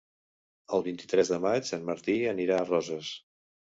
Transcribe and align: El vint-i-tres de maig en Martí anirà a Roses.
El 0.77 0.85
vint-i-tres 0.87 1.29
de 1.33 1.39
maig 1.45 1.71
en 1.79 1.85
Martí 1.93 2.17
anirà 2.33 2.59
a 2.63 2.67
Roses. 2.71 3.13